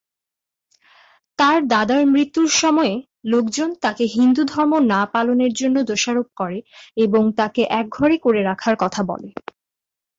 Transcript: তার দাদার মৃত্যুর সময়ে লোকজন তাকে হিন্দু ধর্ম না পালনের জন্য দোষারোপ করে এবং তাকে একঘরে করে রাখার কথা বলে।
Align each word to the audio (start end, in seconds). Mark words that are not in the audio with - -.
তার 1.39 1.57
দাদার 1.67 2.03
মৃত্যুর 2.07 2.49
সময়ে 2.61 2.95
লোকজন 3.25 3.69
তাকে 3.83 4.03
হিন্দু 4.15 4.41
ধর্ম 4.45 4.73
না 4.91 5.01
পালনের 5.13 5.51
জন্য 5.53 5.77
দোষারোপ 5.89 6.27
করে 6.35 6.57
এবং 6.97 7.23
তাকে 7.39 7.61
একঘরে 7.79 8.15
করে 8.25 8.39
রাখার 8.43 8.75
কথা 8.79 9.01
বলে। 9.03 9.29